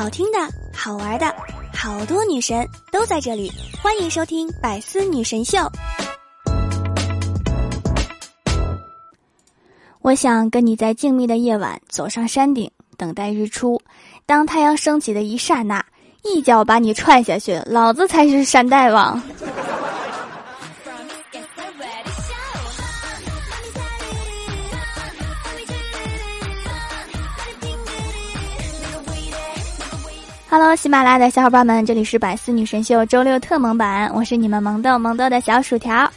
[0.00, 0.38] 好听的、
[0.72, 1.26] 好玩的，
[1.74, 3.52] 好多女神都在这里，
[3.82, 5.58] 欢迎收听《百思女神秀》。
[10.00, 13.78] 我想跟你在静谧的夜晚走上山顶，等待日出。
[14.24, 15.84] 当太阳升起的一刹那，
[16.24, 19.22] 一脚把你踹下去，老子才是山大王。
[30.52, 36.10] Hello，喜马拉雅的小伙伴们，这里是百思女神秀周六特萌版，我是你们萌豆萌豆的小薯条。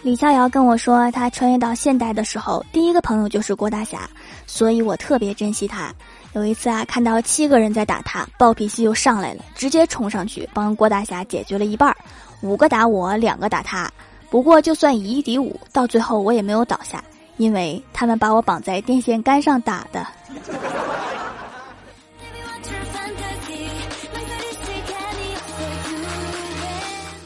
[0.00, 4.08] 李逍遥跟我说，他穿越到现代的时候，第一个朋友就是郭大侠，
[4.46, 5.92] 所以我特别珍惜他。
[6.32, 11.94] 有一次啊，看到七个人在打他，暴脾气又上来了，直接冲上去帮郭大侠解决了一半，
[12.40, 13.86] 五个打我，两个打他。
[14.30, 17.04] 不过就算以一敌五，到最后我也没有倒下。
[17.36, 20.06] 因为他们把我绑在电线杆上打的。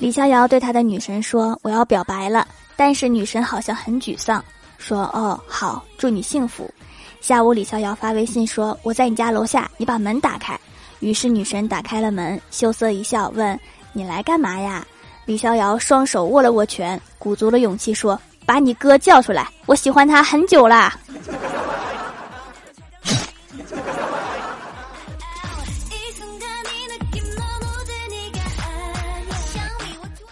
[0.01, 4.43] 李逍遥对他的女神说：“我要表白了。”但是女神好像很沮丧，
[4.79, 6.73] 说：“哦，好，祝你幸福。”
[7.21, 10.59] 下午，李逍遥发微信说：“我在你家楼下，你把门打开。”
[11.01, 13.59] 于是女神打开了门，羞涩一笑，问
[13.93, 14.87] ：“你来干嘛呀？”
[15.27, 18.19] 李逍遥双手握了握拳，鼓足了勇气说。
[18.49, 20.99] 把你哥叫出来，我喜欢他很久啦。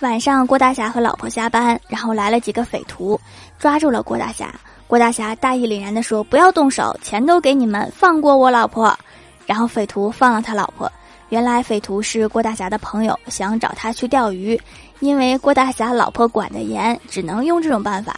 [0.01, 3.21] 晚上，郭大侠和老婆下班，然后来了几个匪徒，
[3.59, 4.51] 抓住了郭大侠。
[4.87, 8.99] 郭大侠大义凛然的说：“不要动手，钱都给你们，放过我老婆。”
[9.45, 10.91] 然后匪徒放了他老婆。
[11.29, 14.59] 原来匪徒是郭大侠的朋友，想找他去钓鱼。
[15.01, 18.15] 因为郭大侠老婆管得严，只能用这种办法。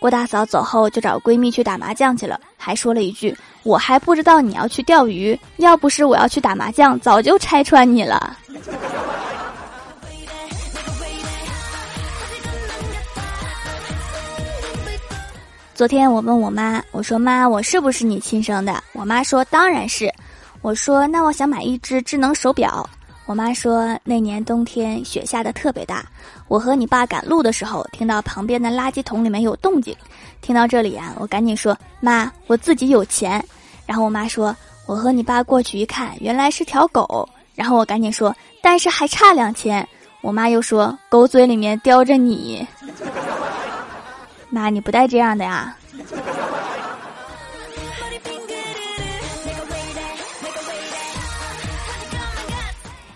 [0.00, 8.36] 郭大嫂走后就找闺蜜去打麻将去了，还说了一句：“我还不知道你要去钓鱼，要不是我要去打麻将，早就拆穿你了。”
[15.74, 20.12] 昨天我问我妈：“我说妈，我是不是你亲生的？”我妈说：“当然是。”
[20.62, 22.88] 我说：“那我想买一只智能手表。”
[23.26, 26.04] 我妈说，那年冬天雪下的特别大，
[26.46, 29.96] 我和你爸赶路的时候，听到旁边的垃圾桶里面有动静。
[30.42, 33.42] 听到这里啊，我赶紧说：“妈，我自己有钱。”
[33.86, 34.54] 然后我妈说
[34.84, 37.26] ：“我和你爸过去一看，原来是条狗。”
[37.56, 39.88] 然后我赶紧说：“但是还差两千。”
[40.20, 42.66] 我妈又说：“狗嘴里面叼着你。
[44.50, 45.74] ”妈，你不带这样的呀。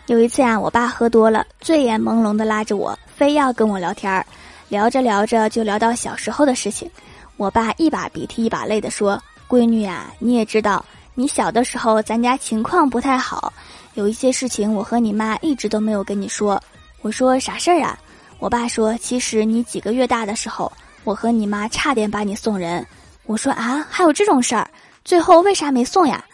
[0.09, 4.25] 有一次呀，我爸喝多了，醉眼朦胧的拉着我，非要跟我聊天儿。
[4.71, 6.91] 聊着聊着就聊到小时候的事情。
[7.37, 10.83] 我爸一把鼻涕一把泪的说：“闺女呀，你也知道，
[11.13, 13.53] 你小的时候咱家情况不太好，
[13.93, 16.59] 有一些事情我和你妈一直都没有跟你说。”
[17.03, 17.99] 我说：“啥事儿啊？”
[18.41, 20.73] 我爸说：“其实你几个月大的时候，
[21.05, 22.85] 我和你妈差点把你送人。”
[23.27, 24.67] 我说：“啊，还有这种事儿？
[25.05, 26.25] 最后为啥没送呀？”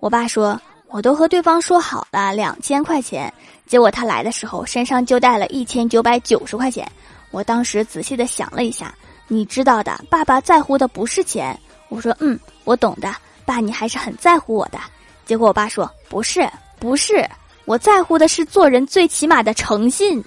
[0.00, 0.60] 我爸说。
[0.92, 3.32] 我都和对方说好了两千块钱，
[3.66, 6.86] 结果他来的时候身上就带了一千九百九十块钱。
[7.30, 8.94] 我当时仔细的想了一下，
[9.26, 11.58] 你知道的，爸爸在乎的不是钱。
[11.88, 13.10] 我说嗯，我懂的，
[13.46, 14.78] 爸你还是很在乎我的。
[15.24, 16.46] 结果我爸说不是，
[16.78, 17.26] 不是，
[17.64, 20.22] 我在乎的是做人最起码的诚信。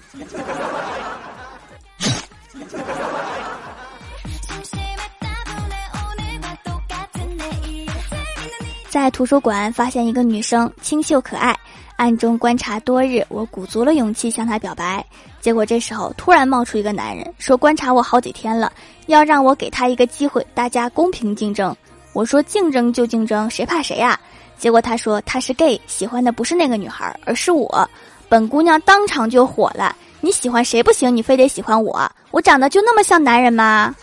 [8.95, 11.53] 在图书馆发现一个女生清秀可爱，
[11.97, 15.05] 暗中观察多日，我鼓足了勇气向她表白。
[15.41, 18.71] 结果这时候突然冒出一个男人，说观察我好几天了，
[19.07, 21.75] 要让我给他一个机会，大家公平竞争。
[22.13, 24.17] 我说竞争就竞争，谁怕谁呀？
[24.57, 27.89] 结果他说他是 gay，喜欢的不是那个女孩，而是我。
[28.29, 32.09] 本姑娘当场就火了，你喜欢谁不行，你非得喜欢我？
[32.31, 33.93] 我长得就那么像男人吗？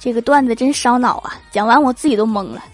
[0.00, 1.38] 这个段子真烧脑啊！
[1.50, 2.64] 讲完我自己都懵了。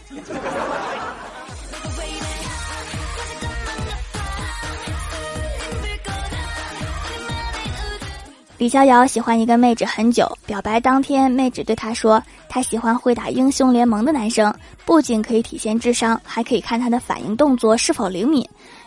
[8.58, 12.20] 李逍遥喜欢一个妹纸很久，表白当天，妹纸对他说
[12.50, 14.52] ：“他喜欢会打英雄联盟的男生，
[14.84, 18.44] 不仅可以体现智商，还可以看他的反应动作是否灵敏。”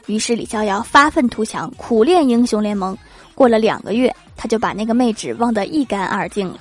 [0.08, 2.98] 于是李逍遥发愤图强，苦练英雄联盟。
[3.34, 6.60] 过了两个月，他就把那个妹纸忘得一干二净了。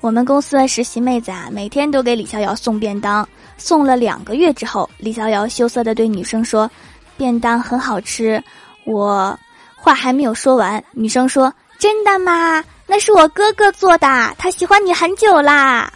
[0.00, 3.28] 我们公司的实习妹子啊，每天都给李逍遥送便当。
[3.58, 6.70] 送了两个月之后，李逍遥羞涩的对女生说
[7.18, 8.42] ：“便当很好吃，
[8.84, 9.38] 我
[9.76, 12.64] 话还没有说完，女生说：“真的吗？
[12.86, 15.92] 那是我哥哥做的，他喜欢你很久啦。”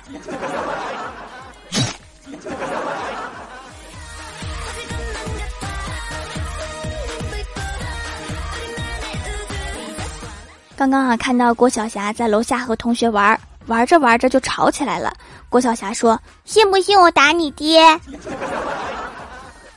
[10.76, 15.12] 刚刚啊，看到郭晓霞在楼下和同学玩儿，玩着玩着就吵起来了。
[15.48, 17.82] 郭晓霞说：“信不信我打你爹？”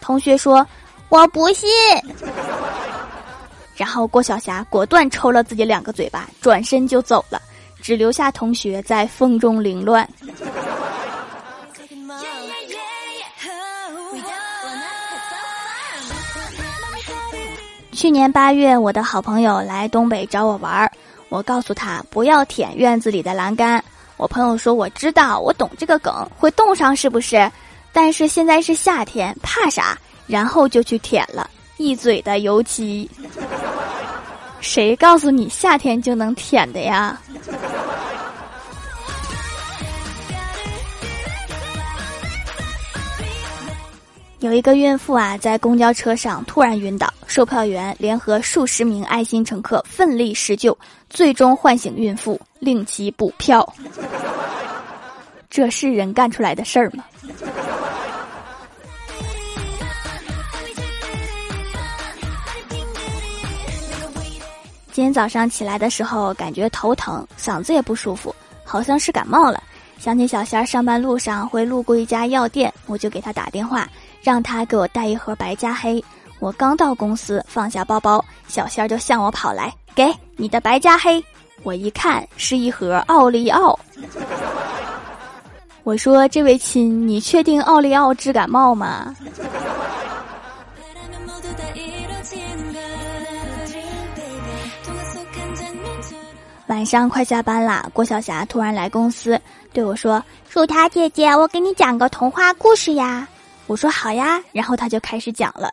[0.02, 0.66] 同学说
[1.10, 1.70] ：“我不信。”
[3.76, 7.42] 然后郭晓霞果断抽了自己两个嘴巴，转身就走了，
[7.82, 10.08] 只留下同学在风中凌乱。
[17.92, 20.92] 去年八月，我的好朋友来东北找我玩儿，
[21.30, 23.84] 我告诉他不要舔院子里的栏杆。
[24.16, 27.52] 我朋友说：“我知道，我懂这个梗，会冻伤是不是？
[27.94, 33.10] 但是现在是夏天，怕啥？”然后就去舔了一嘴的油漆。
[34.60, 37.22] 谁告诉你夏天就能舔的呀？
[44.48, 50.76] 有一个孕妇啊，在公交车上突然晕倒，售票员联合数十名爱心乘客奋力施救，
[51.10, 53.76] 最终唤醒孕妇，令其补票。
[55.52, 57.04] 这是人干出来的事儿吗？
[64.94, 68.34] 今天早上起来的时候，感觉头疼，嗓子也不舒服，
[68.64, 69.62] 好像是感冒了。
[70.00, 73.86] 想起小仙儿上班路上会路过一家药店，我就给他打电话。
[74.28, 76.04] 让他给我带一盒白加黑。
[76.40, 81.24] 我刚到公司，放下包包，小仙儿就向我跑来，给你的白加黑。
[81.64, 83.80] 我一看是一盒奥利奥。
[85.84, 89.16] 我说：“这位亲，你确定奥利奥治感冒吗？”
[96.68, 99.40] 晚上快下班啦，郭晓霞突然来公司
[99.72, 103.26] 对我说：“薯条姐姐，我给你讲个童话故事呀。”
[103.68, 105.72] 我说好呀，然后他就开始讲了。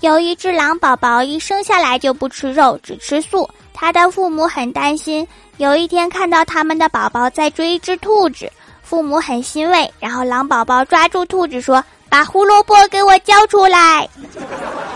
[0.00, 3.48] 有一只狼宝宝，一生下来就不吃肉，只吃素。
[3.72, 5.26] 他的父母很担心。
[5.56, 8.50] 有一天看到他们的宝宝在追一只兔子，
[8.82, 9.92] 父母很欣慰。
[9.98, 14.08] 然后狼宝宝抓住兔子说：“把胡萝卜给我交出来。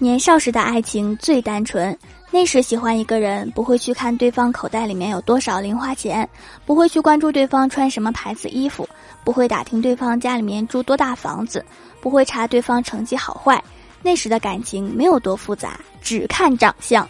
[0.00, 1.96] 年少时的爱情最单纯，
[2.30, 6.28] 那时喜欢一个人，不会去看对方口袋里面有多少零花钱，
[6.64, 8.88] 不会去关注对方穿什么牌子衣服，
[9.24, 11.64] 不会打听对方家里面住多大房子，
[12.00, 13.62] 不会查对方成绩好坏。
[14.00, 17.08] 那时的感情没有多复杂，只看长相。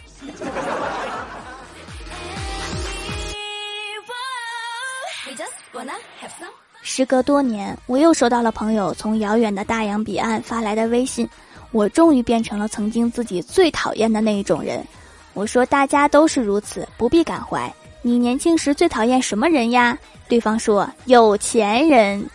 [6.81, 11.29] 时隔多年，我又收到了朋友从遥远的大洋彼岸发来的微信。
[11.71, 14.85] 我终于变成了曾经自己最讨厌的那一种人。
[15.33, 17.71] 我说大家都是如此，不必感怀。
[18.01, 19.97] 你年轻时最讨厌什么人呀？
[20.27, 22.25] 对方说有钱人。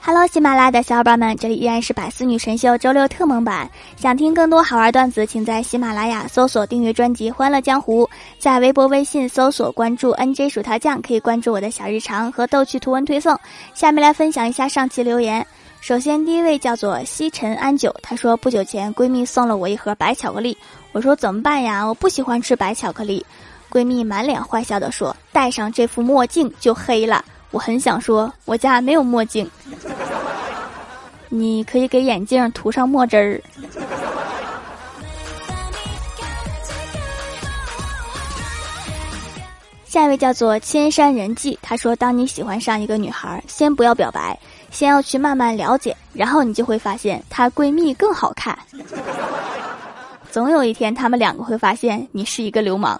[0.00, 3.70] Hello，喜马拉雅的小伙伴们，这里依然是百思女神秀周六特蒙版。
[3.96, 8.04] 想听更多好玩段子，请在喜马拉雅搜索订阅专辑《欢乐江湖》，
[8.38, 13.38] 在微博、微信搜索关注 NJ 薯条酱，可以关注我的小日常和逗趣图文推送。
[13.74, 15.44] 下面来分享一下上期留言。
[15.80, 20.56] 首先，第一位叫做西尘安九，他说不久前闺蜜送了我一盒白巧克力，
[20.92, 21.84] 我说怎么办呀？
[21.84, 23.24] 我不喜欢吃白巧克力。
[23.70, 29.50] 闺蜜满脸坏笑的说：“戴上这副墨镜就黑了。”我很想说，我家没有墨镜，
[31.28, 33.42] 你可以给眼镜涂上墨汁儿。
[39.98, 44.38] 下一位叫做千山人迹，他说：“当你喜欢上一个女孩，先不要表白，
[44.70, 48.56] 先要去慢慢了解，然后你就会发现她闺蜜更好看。
[50.30, 52.96] 总有一天，他们两个会发现你是一个流氓。”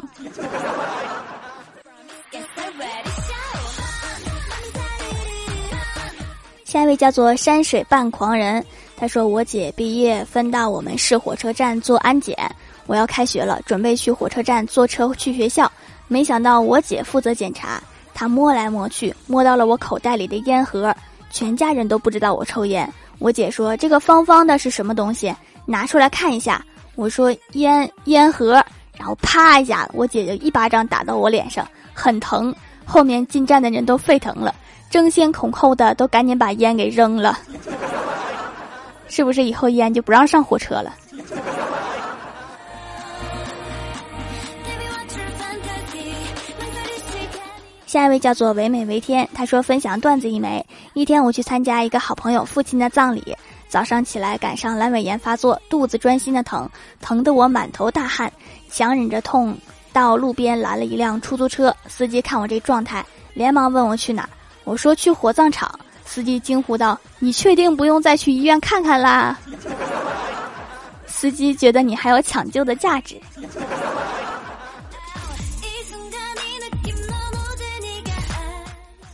[6.65, 12.37] 下一位叫做山水半狂人，他说：“我姐毕业分到我们市火车站做安检，
[12.89, 15.71] 我要开学了，准备去火车站坐车去学校。
[16.09, 17.81] 没想到我姐负责检查，
[18.13, 20.95] 她摸来摸去，摸到了我口袋里的烟盒，
[21.31, 22.91] 全家人都不知道我抽烟。
[23.19, 25.35] 我姐说这个方方的是什么东西，
[25.67, 26.65] 拿出来看一下。
[26.97, 28.55] 我说烟烟盒，
[28.97, 32.55] 然后啪一下，我姐就一巴掌打到我脸上，很疼。
[32.85, 34.55] 后面进站的人都沸腾了。”
[34.91, 37.39] 争先恐后的都赶紧把烟给扔了。
[39.07, 40.95] 是不是以后烟就不让上火车了？
[47.89, 50.63] 下一位叫做唯美为天，他说分享段子一枚。
[50.93, 53.35] 一天我去参加一个好朋友父亲的葬礼，
[53.67, 56.69] 早上起来赶上阑尾炎发作，肚子钻心的疼，
[57.01, 58.31] 疼得我满头大汗，
[58.71, 59.57] 强忍着痛
[59.91, 61.75] 到路边拦了一辆出租车。
[61.87, 63.03] 司机看我这状态，
[63.33, 64.29] 连忙问我去哪，
[64.65, 65.81] 我说去火葬场。
[66.05, 69.39] 司机惊呼道：“你确定不用再去医院看看啦？”
[71.09, 73.19] 司机觉得你还有抢救的价值。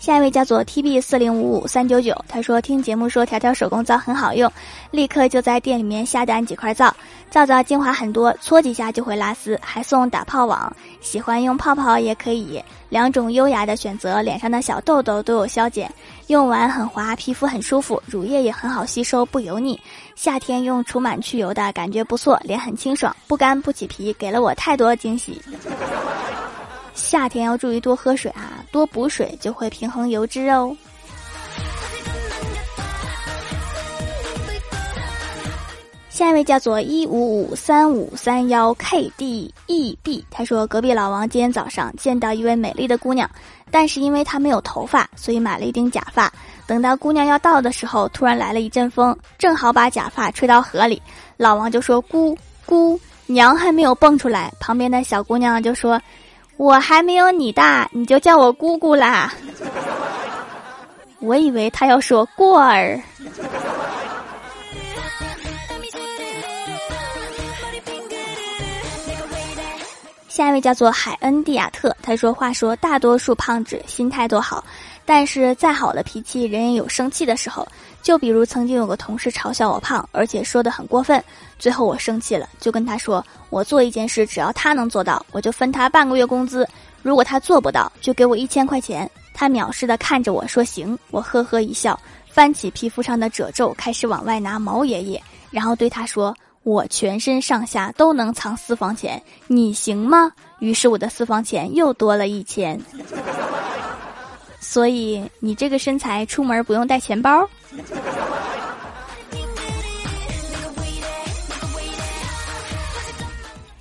[0.04, 4.52] 下一位叫做 T B 四零五五三九九，他说听节目说条条手工皂很好用，
[4.90, 6.94] 立刻就在店里面下单几块皂。
[7.30, 10.70] 皂皂精华很多，搓几下就会拉丝，还送打泡网。
[11.00, 15.90] 喜欢用泡泡也可以，两种优雅的选择，脸上的小痘痘都有消减，
[16.26, 19.80] 用完很滑，皮肤很舒服，乳液也很好吸收，不油腻。
[20.14, 25.40] 夏天用除螨去油的感觉不错，脸很清爽，不干不起皮，给了我太多惊喜。
[26.94, 30.74] 夏天要注意多喝水啊，多补水就会平衡油脂哦。
[36.08, 43.28] 下一位叫做一五五三五三幺 K D E B，他说隔壁老王今天早上见到一位美丽的姑娘，
[43.70, 46.32] 但是因为她没有头发，所以买了一顶假发。
[46.66, 51.02] 等到姑娘要到的时候，突然来了一阵风，正好把假发吹到河里。
[51.36, 56.00] 老王就说：“姑姑娘还没有蹦出来。”旁边的小姑娘就说。
[56.56, 59.32] 我还没有你大，你就叫我姑姑啦。
[61.20, 63.00] 我以为他要说过儿。
[70.28, 74.64] 下一位叫做海恩蒂亚特，他说：“话说大多数胖子心态都好，
[75.04, 77.66] 但是再好的脾气，人也有生气的时候。
[78.02, 81.23] 就比如曾经有个同事嘲笑我胖，而且说的很过分，
[81.58, 86.64] 最后我生气了，就跟他说：我做一件事，只要他能做到，我就分他半个月工资；
[87.02, 89.11] 如果他做不到，就给我一千块钱。
[89.32, 90.99] 他藐视的看着我说：行。
[91.11, 96.34] 我呵呵一笑，翻起皮肤上的褶皱，开始往外拿毛爷爷，然后对他说。”
[96.64, 100.32] 我全身上下都能藏私房钱，你行吗？
[100.61, 102.80] 于是我的私房钱又多了一千。
[104.64, 107.47] 所以你这个身材出门不用带钱包。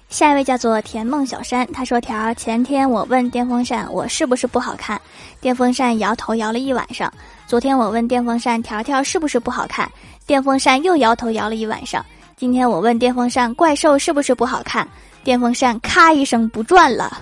[0.09, 5.01] 下一位叫做甜梦小山，他说：“条前天我问电风扇我是不是不好看，
[5.41, 7.11] 电风扇摇头摇了一晚上。
[7.47, 9.89] 昨天我问电风扇条条是不是不好看，
[10.27, 12.05] 电风扇又摇头摇了一晚上。”
[12.37, 14.87] 今天我问电风扇怪兽是不是不好看，
[15.23, 17.21] 电风扇咔一声不转了。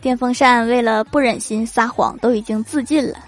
[0.00, 3.18] 电风扇为了不忍心撒谎，都已经自尽了。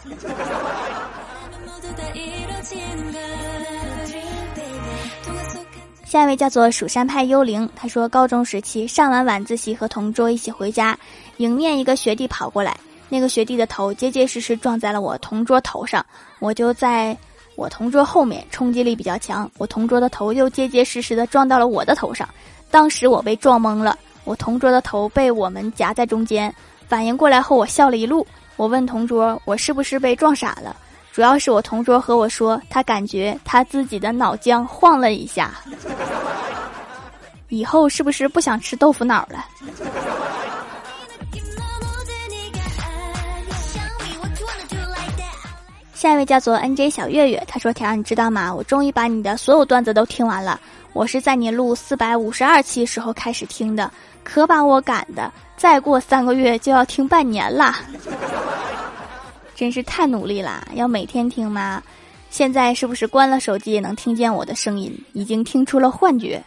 [6.05, 10.99] 下一位叫做蜀山派幽灵，他说高中时期上完晚自习和同桌一起回家，
[11.39, 12.77] 迎面一个学弟跑过来，
[13.09, 16.05] 那个学弟的头结结实实撞在了我同桌头上，
[16.39, 17.17] 我就在。
[17.55, 22.27] 我同桌后面冲击力比较强，我同桌的头又结结实实的撞到了我的头上，
[22.71, 26.55] 当时我被撞懵了，我同桌的头被我们夹在中间，
[26.89, 28.27] 反应过来后我笑了一路，
[28.57, 30.77] 我问同桌我是不是被撞傻了，
[31.13, 35.53] 主要是我同桌和我说他感觉他自己的脑浆晃了一下，
[37.49, 39.45] 以后是不是不想吃豆腐脑了？
[45.95, 48.53] 下一位叫做 N J 小月月，他说：“条，你知道吗？
[48.53, 50.61] 我终于把你的所有段子都听完了。
[50.93, 53.89] 我是在你录四百五十二期时候开始听的，
[54.25, 57.75] 可把我赶的，再过三个月就要听半年了，
[59.55, 60.67] 真是太努力了。
[60.75, 61.83] 要每天听吗？
[62.31, 64.97] 现在是不是关了手机也能听见我的声音？
[65.13, 66.43] 已经听出了幻觉。”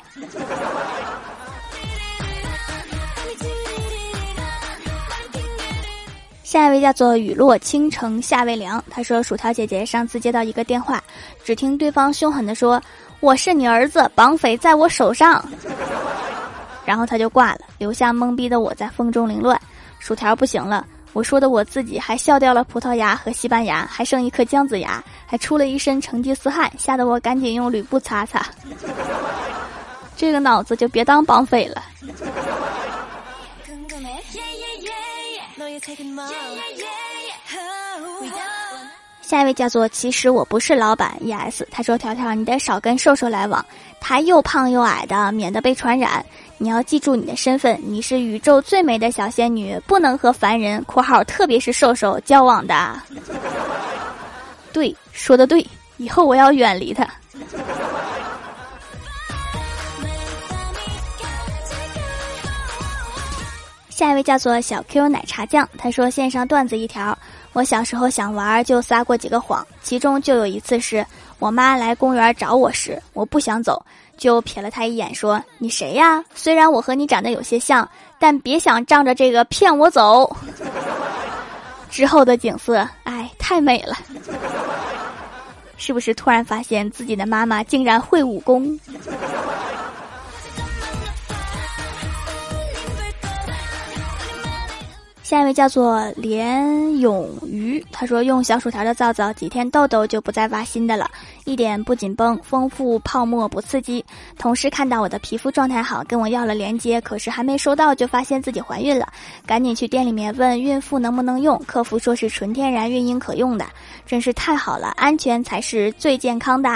[6.44, 11.03] 下一位叫做雨落倾城夏未凉，他说：“薯条姐姐上次接到一个电话，
[11.44, 12.82] 只听对方凶狠地说
[13.20, 15.44] ：‘我是你儿子，绑匪在我手上。’
[16.86, 19.60] 然后他就挂了，留下懵逼的我在风中凌乱。
[20.00, 28.46] 薯条不行了，我说的我自己还笑掉了葡萄牙和西班牙，还剩一颗姜子牙，还出了一身成吉思汗，吓得我赶紧用吕布擦擦。
[30.15, 31.84] 这个脑子就别当绑匪了。”
[39.22, 43.65] 下一位叫做其实我不是老板 E.S，他说：“条条，你得少跟瘦瘦来往，
[44.00, 46.24] 他又胖又矮的，免得被传染。
[46.58, 53.00] 你要记住你的身份，你是宇宙最美的小仙女，不能和凡人（括号特别是瘦瘦）交往的。”
[54.72, 55.66] 对，说的对，
[55.98, 57.06] 以后我要远离他。
[63.90, 67.18] 下一位叫做小 Q 奶茶酱，他说线上段子一条：
[67.54, 71.06] 我小时候想玩就撒过几个谎，其中就有一次是
[71.40, 73.82] 我妈来公园找我时，我不想走，
[74.18, 76.24] 就瞥了他一眼说：“你谁呀？
[76.34, 77.88] 虽然我和你长得有些像，
[78.20, 80.36] 但别想仗着这个骗我走。
[81.90, 83.96] ”之后的景色，哎，太美了，
[85.78, 88.80] 是不是突然发现自己的妈妈竟然会武功？
[95.25, 101.10] 下一位叫做连永瑜，他说用小薯条的皂皂，几天痘痘就不再挖新的了，
[101.46, 104.05] 一点不紧绷，丰富泡沫不刺激。
[104.38, 109.08] 同事看到我的皮肤状态好，跟我要了链接，可是还没收到就发现自己怀孕了，
[109.48, 113.65] 赶紧去店里面问孕妇能不能用，客服说是纯天然孕婴可用的，
[114.05, 116.70] 真是太好了，安全才是最健康的。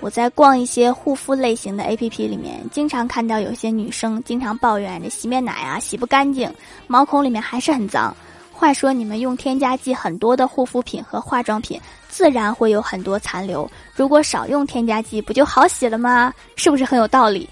[0.00, 6.52] 我在逛一些护肤类型的 A P P 里面，经常看到有些女生经常抱怨这洗面奶啊洗不干净，
[6.86, 8.16] 毛孔里面还是很脏。
[8.52, 13.70] 话说你们用添加剂很多的护肤品和化妆品，自然会有很多残留。
[13.94, 16.32] 如果少用添加剂，不就好洗了吗？
[16.56, 17.48] 是不是很有道理？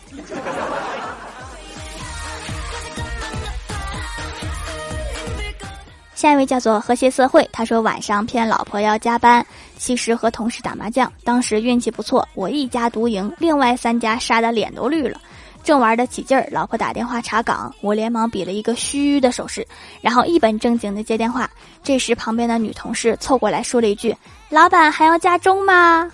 [6.26, 9.46] 下一位叫做和谐社会，他说晚上骗老婆要加班，
[9.78, 15.20] 其实和同事打麻将，当时运气不错，我一家独赢，另外三家杀的脸都绿了，
[15.62, 19.64] 正玩得起劲儿，老婆打电话查岗，我连忙比了一个嘘的手势，
[20.00, 21.48] 然后一本正经的接电话。
[21.84, 24.12] 这时旁边的女同事凑过来说了一句
[24.50, 26.10] ：“老板还要加钟吗？”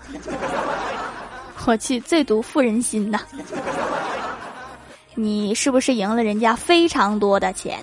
[1.64, 3.18] 我去，最毒妇人心呐！
[5.14, 7.82] 你是不是赢了人家非常多的钱？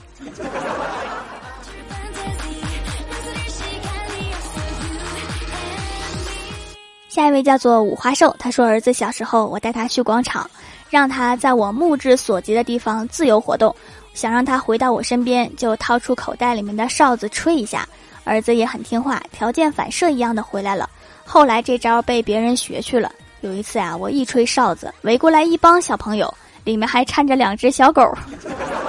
[7.10, 10.48] 下一位叫做五花兽，他说儿子小时候，我带他去广场，
[10.92, 13.76] 让他在我目之所及的地方自由活动，
[14.14, 17.88] 想让他回到我身边，就掏出口袋里面的哨子吹一下，
[18.26, 20.88] 儿子也很听话，条件反射一样的回来了。
[21.26, 26.32] 后来这招被别人学去了，有一次啊，我一吹哨子，围过来一帮小朋友，
[26.64, 28.08] 里面还掺着两只小狗。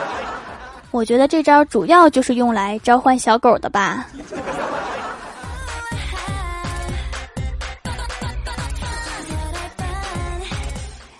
[0.93, 4.07] 我觉得这招主要就是用来召唤小狗的吧。